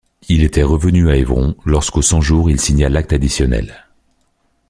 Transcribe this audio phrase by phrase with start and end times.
[0.29, 3.85] Il était revenu à Évron, lorsqu'aux Cent-Jours il signa l'acte additionnel.